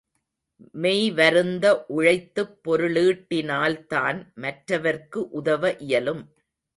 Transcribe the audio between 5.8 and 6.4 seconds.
இயலும்.